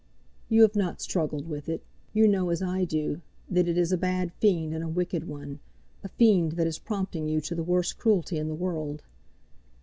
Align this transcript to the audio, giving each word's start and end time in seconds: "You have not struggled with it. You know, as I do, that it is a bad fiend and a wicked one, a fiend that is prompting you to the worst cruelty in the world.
"You 0.49 0.63
have 0.63 0.75
not 0.75 0.99
struggled 0.99 1.47
with 1.47 1.69
it. 1.69 1.83
You 2.11 2.27
know, 2.27 2.49
as 2.49 2.59
I 2.63 2.85
do, 2.85 3.21
that 3.47 3.67
it 3.67 3.77
is 3.77 3.91
a 3.91 3.97
bad 3.99 4.33
fiend 4.39 4.73
and 4.73 4.83
a 4.83 4.87
wicked 4.89 5.27
one, 5.27 5.59
a 6.03 6.07
fiend 6.09 6.53
that 6.53 6.65
is 6.65 6.79
prompting 6.79 7.27
you 7.27 7.39
to 7.41 7.53
the 7.53 7.61
worst 7.61 7.99
cruelty 7.99 8.39
in 8.39 8.47
the 8.47 8.55
world. 8.55 9.03